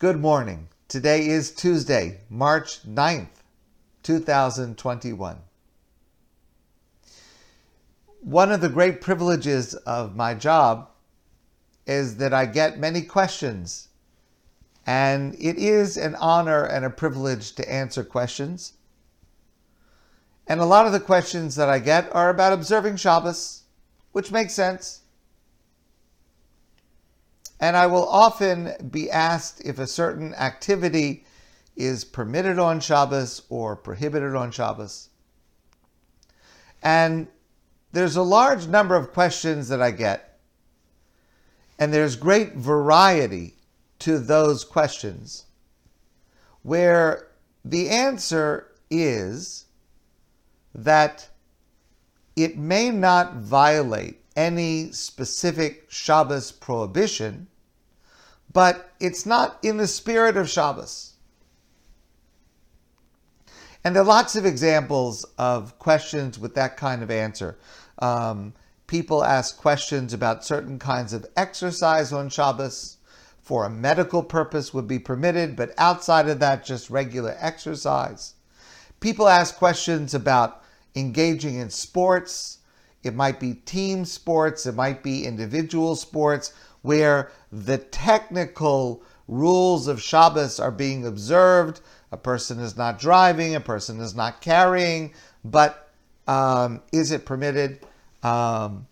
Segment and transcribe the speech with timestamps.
[0.00, 0.68] Good morning.
[0.88, 3.42] Today is Tuesday, March 9th,
[4.02, 5.36] 2021.
[8.20, 10.88] One of the great privileges of my job
[11.86, 13.88] is that I get many questions,
[14.86, 18.72] and it is an honor and a privilege to answer questions.
[20.46, 23.64] And a lot of the questions that I get are about observing Shabbos,
[24.12, 25.02] which makes sense.
[27.60, 31.26] And I will often be asked if a certain activity
[31.76, 35.10] is permitted on Shabbos or prohibited on Shabbos.
[36.82, 37.28] And
[37.92, 40.38] there's a large number of questions that I get,
[41.78, 43.56] and there's great variety
[43.98, 45.44] to those questions,
[46.62, 47.28] where
[47.64, 49.66] the answer is
[50.74, 51.28] that
[52.36, 57.48] it may not violate any specific Shabbos prohibition,
[58.52, 61.14] but it's not in the spirit of Shabbos.
[63.82, 67.58] And there are lots of examples of questions with that kind of answer.
[67.98, 68.52] Um,
[68.86, 72.98] people ask questions about certain kinds of exercise on Shabbos
[73.40, 78.34] for a medical purpose would be permitted, but outside of that, just regular exercise.
[79.00, 80.62] People ask questions about
[80.94, 82.58] engaging in sports.
[83.02, 90.02] It might be team sports, it might be individual sports where the technical rules of
[90.02, 91.80] Shabbos are being observed.
[92.12, 95.14] A person is not driving, a person is not carrying,
[95.44, 95.90] but
[96.26, 97.80] um, is it permitted?
[98.22, 98.86] Um,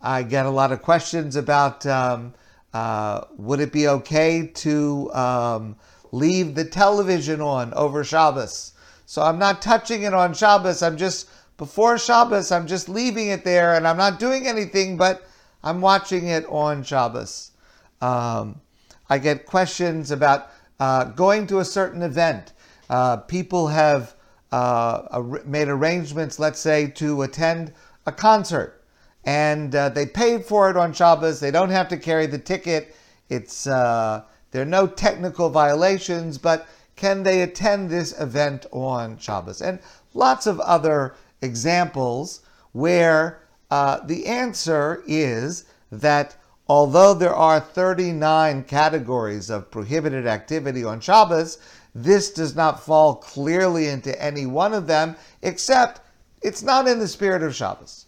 [0.00, 2.34] I get a lot of questions about um,
[2.72, 5.76] uh, would it be okay to um,
[6.12, 8.72] leave the television on over Shabbos?
[9.06, 10.82] So I'm not touching it on Shabbos.
[10.82, 15.26] I'm just, before Shabbos, I'm just leaving it there and I'm not doing anything, but
[15.62, 17.52] I'm watching it on Shabbos.
[18.00, 18.60] Um,
[19.08, 22.52] I get questions about uh, going to a certain event.
[22.88, 24.14] Uh, people have
[24.52, 27.72] uh, made arrangements, let's say, to attend
[28.06, 28.82] a concert,
[29.24, 31.40] and uh, they paid for it on Shabbos.
[31.40, 32.96] They don't have to carry the ticket.
[33.28, 36.66] It's uh, there are no technical violations, but
[36.96, 39.60] can they attend this event on Shabbos?
[39.60, 39.78] And
[40.14, 42.40] lots of other examples
[42.72, 43.39] where
[43.70, 46.36] uh, the answer is that
[46.68, 51.58] although there are 39 categories of prohibited activity on Shabbos,
[51.94, 56.00] this does not fall clearly into any one of them, except
[56.42, 58.06] it's not in the spirit of Shabbos.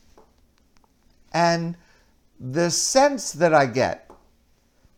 [1.33, 1.77] And
[2.39, 4.11] the sense that I get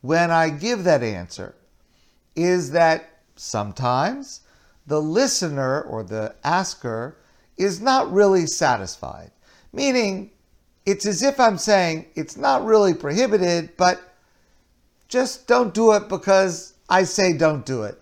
[0.00, 1.54] when I give that answer
[2.36, 4.40] is that sometimes
[4.86, 7.16] the listener or the asker
[7.56, 9.30] is not really satisfied.
[9.72, 10.30] Meaning,
[10.86, 14.14] it's as if I'm saying it's not really prohibited, but
[15.08, 18.00] just don't do it because I say don't do it.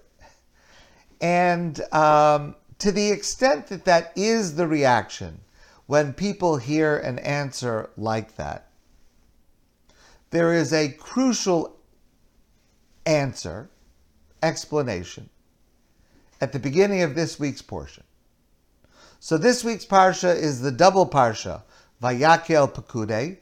[1.21, 5.41] And um, to the extent that that is the reaction
[5.87, 8.69] when people hear an answer like that,
[10.31, 11.77] there is a crucial
[13.07, 13.69] answer
[14.43, 15.29] explanation
[16.41, 18.03] at the beginning of this week's portion.
[19.21, 21.63] So this week's parsha is the double parsha,
[22.03, 23.39] Vayakel Pekude,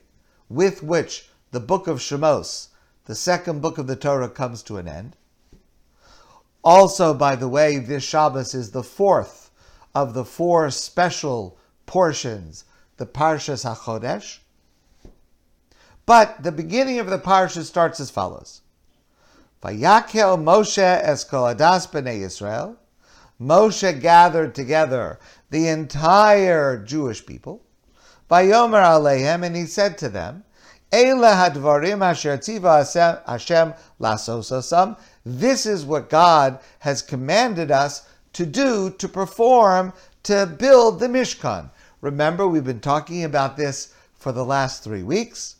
[0.50, 2.68] with which the book of Shemos,
[3.06, 5.16] the second book of the Torah, comes to an end.
[6.62, 9.50] Also, by the way, this Shabbos is the fourth
[9.94, 11.56] of the four special
[11.86, 12.64] portions,
[12.98, 14.40] the Parshas HaChodesh.
[16.04, 18.62] But the beginning of the parsha starts as follows.
[19.62, 22.76] Vayakel Moshe Eskoladas b'nei Israel.
[23.40, 25.18] Moshe gathered together
[25.50, 27.62] the entire Jewish people.
[28.30, 30.44] Vayomer Alehem, and he said to them,
[30.92, 34.98] Eile hadvarim asher tziva Hashem lasosasam.
[35.24, 39.92] This is what God has commanded us to do, to perform,
[40.24, 41.70] to build the Mishkan.
[42.00, 45.56] Remember, we've been talking about this for the last three weeks.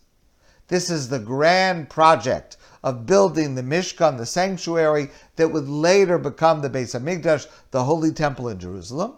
[0.69, 6.61] This is the grand project of building the Mishkan, the sanctuary that would later become
[6.61, 9.14] the Beis Hamikdash, the Holy Temple in Jerusalem.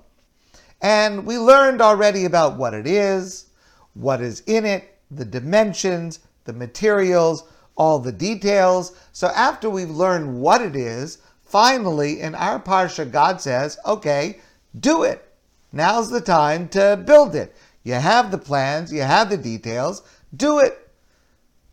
[0.82, 3.46] And we learned already about what it is,
[3.94, 7.44] what is in it, the dimensions, the materials,
[7.76, 8.92] all the details.
[9.12, 14.40] So after we've learned what it is, finally in our parsha, God says, okay,
[14.78, 15.28] do it.
[15.72, 17.54] Now's the time to build it.
[17.84, 20.02] You have the plans, you have the details,
[20.36, 20.78] do it.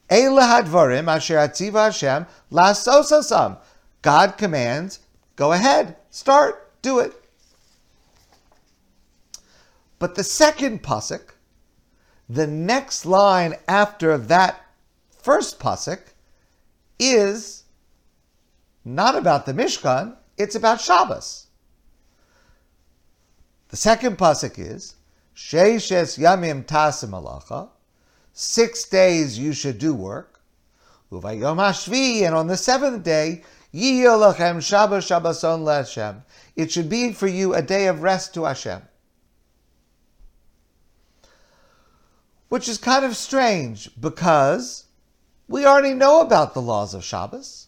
[0.10, 3.58] asher Hashem lasosasam.
[4.02, 5.00] God commands,
[5.36, 7.19] go ahead, start, do it.
[10.00, 11.34] But the second pasuk,
[12.30, 14.66] the next line after that
[15.12, 16.00] first pasuk,
[16.98, 17.64] is
[18.86, 21.48] not about the Mishkan, it's about Shabbos.
[23.68, 24.96] The second pasuk is
[25.36, 27.70] Sheishes Yamim Tasim Alacha.
[28.34, 30.42] Six days you should do work.
[31.12, 33.44] And on the seventh day,
[33.74, 36.24] Yiyolachem Shabbos Shabboson LaHashem.
[36.56, 38.82] It should be for you a day of rest to Hashem.
[42.50, 44.86] Which is kind of strange because
[45.48, 47.68] we already know about the laws of Shabbos.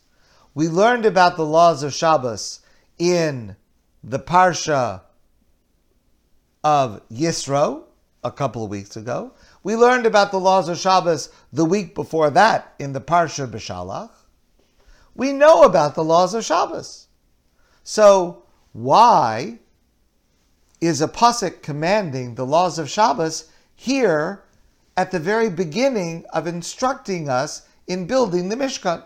[0.53, 2.59] We learned about the laws of Shabbos
[2.99, 3.55] in
[4.03, 5.01] the Parsha
[6.63, 7.83] of Yisro
[8.23, 9.33] a couple of weeks ago.
[9.63, 14.11] We learned about the laws of Shabbos the week before that in the Parsha B'Shalach.
[15.15, 17.07] We know about the laws of Shabbos.
[17.83, 18.43] So
[18.73, 19.59] why
[20.79, 24.43] is a pasuk commanding the laws of Shabbos here
[24.97, 29.03] at the very beginning of instructing us in building the Mishkan?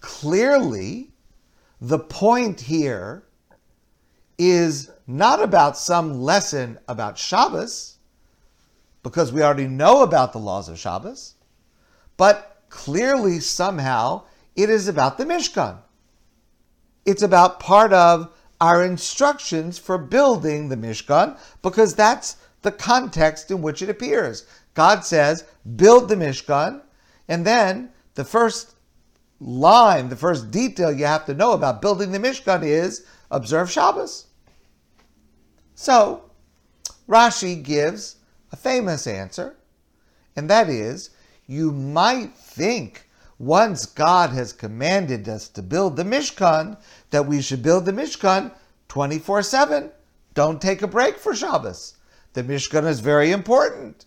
[0.00, 1.10] Clearly,
[1.80, 3.24] the point here
[4.38, 7.96] is not about some lesson about Shabbos,
[9.02, 11.34] because we already know about the laws of Shabbos,
[12.16, 14.22] but clearly somehow
[14.56, 15.78] it is about the Mishkan.
[17.04, 23.62] It's about part of our instructions for building the Mishkan, because that's the context in
[23.62, 24.44] which it appears.
[24.74, 25.44] God says,
[25.76, 26.82] build the Mishkan,
[27.28, 28.74] and then the first
[29.40, 34.26] line, the first detail you have to know about building the Mishkan is observe Shabbos.
[35.76, 36.24] So,
[37.08, 38.16] Rashi gives
[38.50, 39.54] a famous answer,
[40.34, 41.10] and that is
[41.46, 43.08] you might think
[43.38, 46.78] once God has commanded us to build the Mishkan,
[47.10, 48.50] that we should build the Mishkan
[48.88, 49.92] 24 7.
[50.34, 51.95] Don't take a break for Shabbos.
[52.36, 54.04] The Mishkan is very important.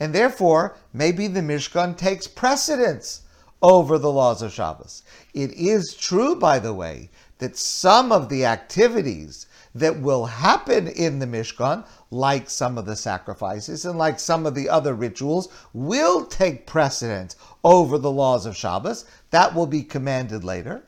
[0.00, 3.22] And therefore, maybe the Mishkan takes precedence
[3.62, 5.04] over the laws of Shabbos.
[5.34, 11.20] It is true, by the way, that some of the activities that will happen in
[11.20, 16.26] the Mishkan, like some of the sacrifices and like some of the other rituals, will
[16.26, 19.04] take precedence over the laws of Shabbos.
[19.30, 20.82] That will be commanded later.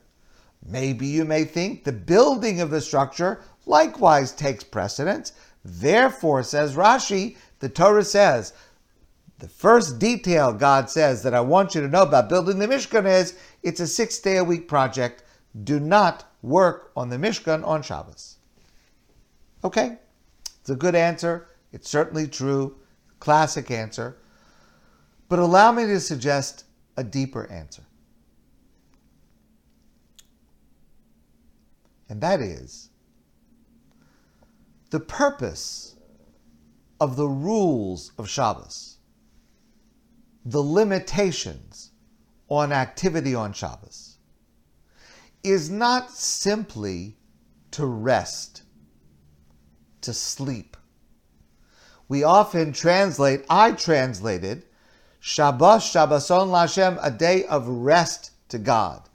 [0.68, 5.30] Maybe you may think the building of the structure likewise takes precedence.
[5.66, 8.52] Therefore, says Rashi, the Torah says,
[9.38, 13.04] the first detail God says that I want you to know about building the Mishkan
[13.04, 15.24] is it's a six day a week project.
[15.64, 18.36] Do not work on the Mishkan on Shabbos.
[19.64, 19.98] Okay,
[20.60, 21.48] it's a good answer.
[21.72, 22.76] It's certainly true.
[23.18, 24.16] Classic answer.
[25.28, 26.64] But allow me to suggest
[26.96, 27.82] a deeper answer.
[32.08, 32.90] And that is
[34.90, 35.96] the purpose
[37.00, 38.98] of the rules of Shabbos,
[40.44, 41.90] the limitations
[42.48, 44.18] on activity on Shabbos,
[45.42, 47.16] is not simply
[47.72, 48.62] to rest
[50.02, 50.76] to sleep.
[52.08, 54.64] We often translate, I translated,
[55.18, 59.08] Shabbos, Shabboson Lashem, a day of rest to God.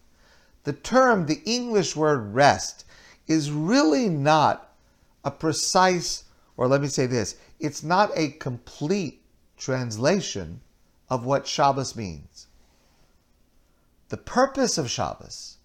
[0.63, 2.83] The term, the English word rest,
[3.27, 4.70] is really not
[5.23, 6.25] a precise,
[6.57, 9.21] or let me say this, it's not a complete
[9.57, 10.61] translation
[11.09, 12.47] of what Shabbos means.
[14.09, 15.57] The purpose of Shabbos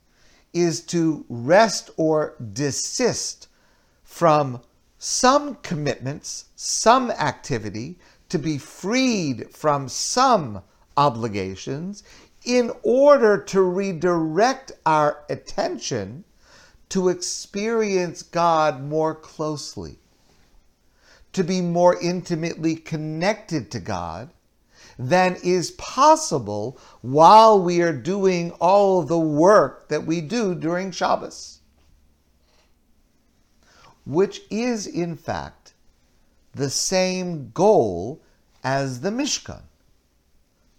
[0.52, 3.48] is to rest or desist
[4.02, 4.60] from
[4.98, 7.98] some commitments, some activity,
[8.28, 10.62] to be freed from some
[10.96, 12.02] obligations
[12.44, 16.24] in order to redirect our attention
[16.88, 19.98] to experience God more closely,
[21.32, 24.30] to be more intimately connected to God
[24.98, 31.56] than is possible while we are doing all the work that we do during Shabbos
[34.06, 35.74] which is in fact
[36.54, 38.22] the same goal
[38.62, 39.62] as the Mishkan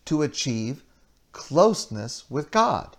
[0.06, 0.84] to achieve
[1.34, 2.96] closeness with God.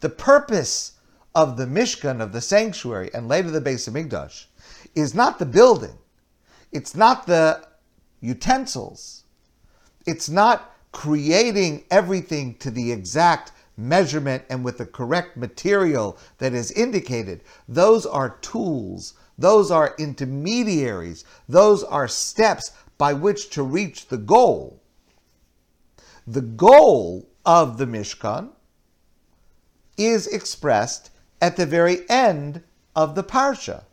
[0.00, 0.92] The purpose
[1.34, 4.46] of the Mishkan, of the sanctuary, and later the base of Hamikdash,
[4.94, 5.96] is not the building,
[6.72, 7.66] it's not the
[8.20, 9.24] utensils,
[10.06, 16.72] it's not creating everything to the exact measurement and with the correct material that is
[16.72, 17.42] indicated.
[17.68, 24.82] Those are tools, those are intermediaries, those are steps by which to reach the goal.
[26.26, 28.50] The goal of the Mishkan
[29.96, 32.62] is expressed at the very end
[32.96, 33.84] of the Parsha,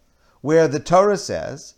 [0.42, 1.76] where the Torah says,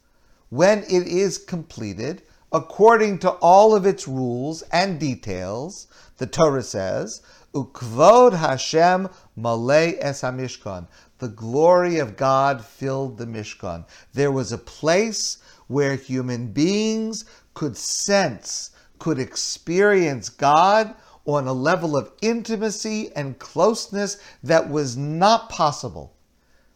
[0.49, 2.21] when it is completed,
[2.51, 7.21] according to all of its rules and details, the Torah says,
[7.53, 10.87] Ukvod Hashem malei es hamishkan.
[11.19, 13.85] The glory of God filled the Mishkan.
[14.13, 20.93] There was a place where human beings could sense, could experience God
[21.27, 26.15] on a level of intimacy and closeness that was not possible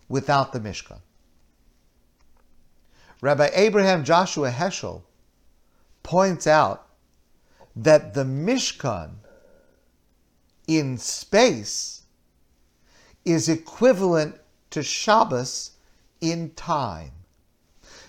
[0.09, 0.99] without the Mishkan.
[3.21, 5.03] Rabbi Abraham Joshua Heschel
[6.03, 6.87] points out
[7.75, 9.11] that the Mishkan
[10.67, 12.03] in space
[13.23, 14.35] is equivalent
[14.71, 15.71] to Shabbos
[16.19, 17.11] in time.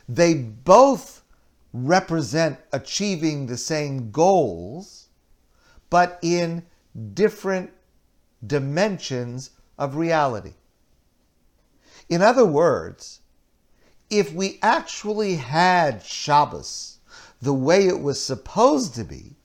[0.09, 1.23] They both
[1.73, 5.02] represent achieving the same goals,
[5.93, 6.65] but in
[7.13, 7.71] different
[8.47, 10.55] dimensions of reality.
[12.09, 13.21] In other words,
[14.09, 16.97] if we actually had Shabbos
[17.43, 19.37] the way it was supposed to be,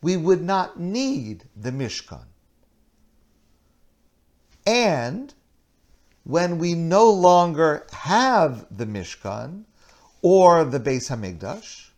[0.00, 2.26] we would not need the Mishkan.
[4.64, 5.34] And
[6.22, 9.64] when we no longer have the Mishkan
[10.20, 11.88] or the Beis Hamikdash,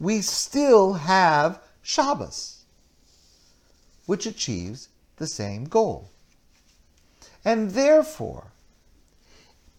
[0.00, 2.61] we still have Shabbos,
[4.06, 6.10] which achieves the same goal.
[7.44, 8.52] And therefore,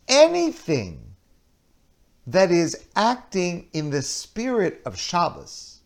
[0.07, 1.15] anything
[2.25, 5.79] that is acting in the spirit of Shabbos,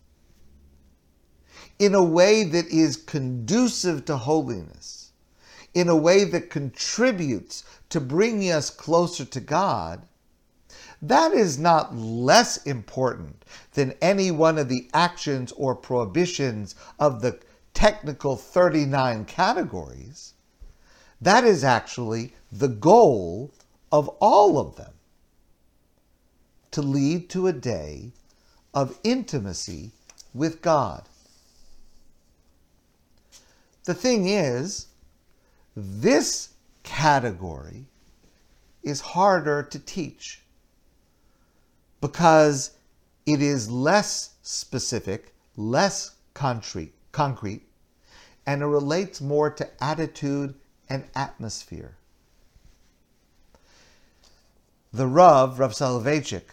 [1.80, 5.12] in a way that is conducive to holiness,
[5.74, 10.02] in a way that contributes to bringing us closer to God,
[11.02, 17.40] that is not less important than any one of the actions or prohibitions of the
[17.78, 20.34] technical 39 categories.
[21.22, 23.52] That is actually the goal
[23.92, 24.94] of all of them
[26.72, 28.14] to lead to a day
[28.74, 29.92] of intimacy
[30.34, 31.04] with God.
[33.86, 34.88] The thing is,
[35.76, 36.50] this
[36.82, 37.86] category
[38.82, 40.42] is harder to teach
[42.02, 42.72] because
[43.28, 47.67] it is less specific, less concrete, concrete,
[48.48, 50.56] and it relates more to attitude
[50.90, 51.98] and atmosphere.
[54.92, 56.46] The Rav, Rav Soloveitchik,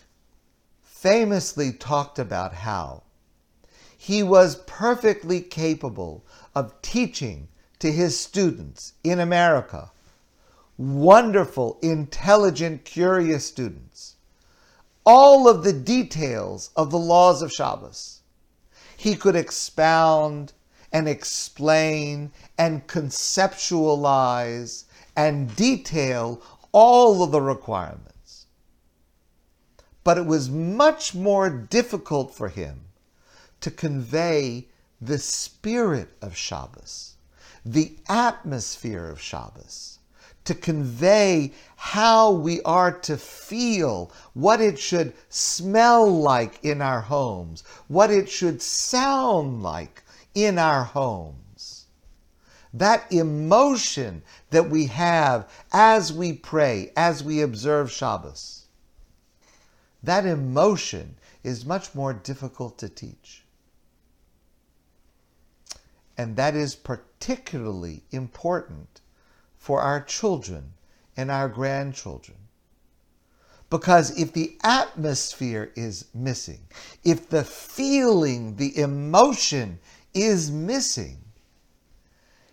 [0.83, 3.05] famously talked about how
[3.97, 6.25] he was perfectly capable
[6.55, 7.49] of teaching
[7.79, 9.91] to his students in America
[10.77, 14.17] wonderful, intelligent, curious students
[15.07, 18.21] all of the details of the laws of Shabbos.
[18.97, 20.53] He could expound
[20.95, 24.85] and explain and conceptualize
[25.17, 28.47] and detail all of the requirements.
[30.05, 32.85] But it was much more difficult for him
[33.61, 34.69] to convey
[35.01, 37.17] the spirit of Shabbos,
[37.65, 39.99] the atmosphere of Shabbos
[40.45, 47.65] to convey how we are to feel, what it should smell like in our homes,
[47.89, 50.04] what it should sound like
[50.35, 51.87] in our homes.
[52.73, 58.67] That emotion that we have as we pray, as we observe Shabbos,
[60.03, 63.45] that emotion is much more difficult to teach.
[66.17, 69.01] And that is particularly important
[69.57, 70.75] for our children
[71.17, 72.39] and our grandchildren.
[73.71, 76.61] Because if the atmosphere is missing,
[77.03, 79.79] if the feeling, the emotion
[80.15, 81.19] is missing,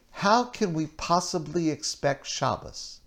[0.09, 2.99] how can we possibly expect Shabbos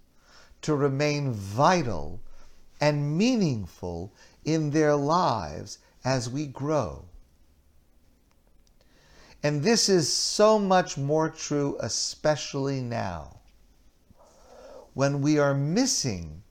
[0.62, 2.20] to remain vital
[2.80, 4.12] and meaningful
[4.44, 7.04] in their lives as we grow?
[9.42, 13.40] And this is so much more true, especially now
[14.94, 16.42] when we are missing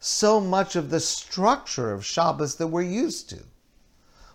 [0.00, 3.44] so much of the structure of Shabbos that we're used to.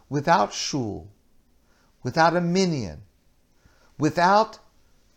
[0.08, 1.10] Without shul,
[2.04, 3.02] without a minyan,
[3.98, 4.60] without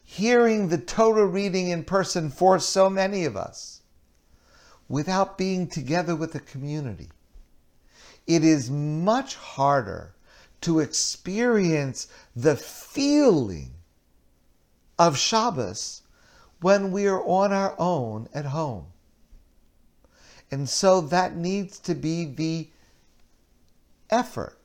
[0.03, 3.83] hearing the Torah reading in person for so many of us,
[4.89, 7.09] without being together with the community.
[8.27, 10.15] It is much harder
[10.63, 13.73] to experience the feeling
[14.99, 16.03] of Shabbos
[16.61, 18.87] when we are on our own at home.
[20.51, 22.69] And so that needs to be the
[24.11, 24.59] effort.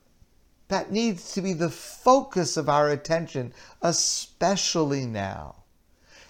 [0.68, 5.56] That needs to be the focus of our attention, especially now.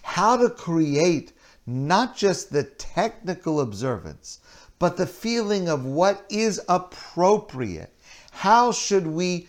[0.02, 1.32] How to create
[1.66, 4.40] not just the technical observance,
[4.78, 7.92] but the feeling of what is appropriate.
[8.30, 9.48] How should we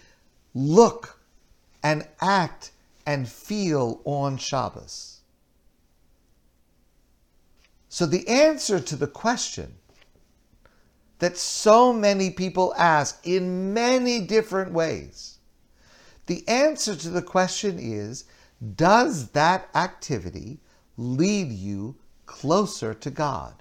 [0.53, 1.19] look
[1.84, 2.72] and act
[3.05, 5.22] and feel on Shabbos?
[7.88, 9.78] So, the answer to the question
[11.19, 15.38] that so many people ask in many different ways,
[16.25, 18.25] the answer to the question is
[18.75, 20.59] Does that activity
[20.97, 21.95] lead you
[22.25, 23.53] closer to God?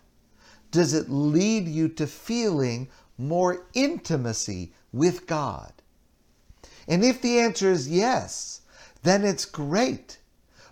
[0.71, 5.73] Does it lead you to feeling more intimacy with God?
[6.87, 8.61] And if the answer is yes,
[9.03, 10.19] then it's great.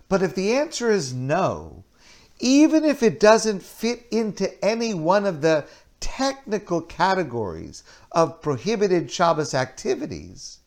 [0.09, 1.83] But if the answer is no,
[2.39, 5.65] even if it doesn't fit into any one of the
[5.99, 10.59] technical categories of prohibited Shabbos activities,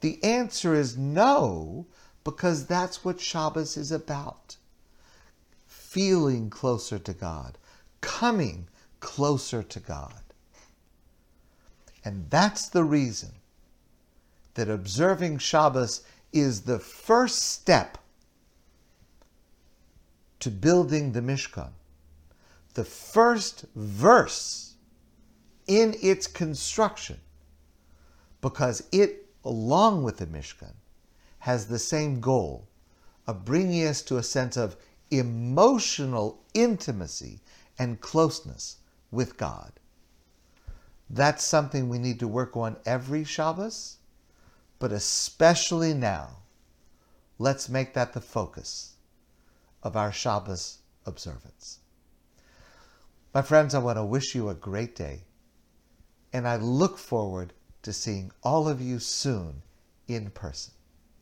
[0.00, 1.86] the answer is no,
[2.24, 4.56] because that's what Shabbos is about.
[5.66, 7.58] Feeling closer to God,
[8.00, 8.68] coming
[9.00, 10.22] closer to God.
[12.04, 13.30] And that's the reason
[14.54, 17.98] that observing Shabbos is the first step
[20.40, 21.70] to building the Mishkan.
[22.74, 24.74] The first verse
[25.66, 27.20] in its construction,
[28.40, 30.74] because it, along with the Mishkan,
[31.38, 32.68] has the same goal
[33.26, 34.76] of bringing us to a sense of
[35.10, 37.40] emotional intimacy
[37.78, 38.78] and closeness
[39.10, 39.72] with God.
[41.08, 43.98] That's something we need to work on every Shabbos,
[44.78, 46.38] but especially now.
[47.38, 48.96] Let's make that the focus
[49.82, 51.80] of our Shabbos observance.
[53.34, 55.22] My friends, I want to wish you a great day,
[56.32, 59.62] and I look forward to seeing all of you soon
[60.06, 60.72] in person.